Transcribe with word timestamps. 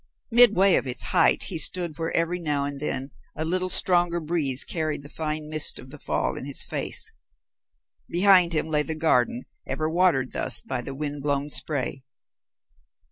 Midway 0.31 0.73
of 0.77 0.87
its 0.87 1.03
height 1.03 1.43
he 1.43 1.59
stood 1.59 1.99
where 1.99 2.11
every 2.17 2.39
now 2.39 2.65
and 2.65 2.79
then 2.79 3.11
a 3.35 3.45
little 3.45 3.69
stronger 3.69 4.19
breeze 4.19 4.63
carried 4.63 5.03
the 5.03 5.09
fine 5.09 5.47
mist 5.47 5.77
of 5.77 5.91
the 5.91 5.99
fall 5.99 6.35
in 6.35 6.45
his 6.47 6.63
face. 6.63 7.11
Behind 8.09 8.53
him 8.53 8.65
lay 8.65 8.81
the 8.81 8.95
garden, 8.95 9.45
ever 9.67 9.87
watered 9.87 10.31
thus 10.31 10.59
by 10.59 10.81
the 10.81 10.95
wind 10.95 11.21
blown 11.21 11.51
spray. 11.51 12.01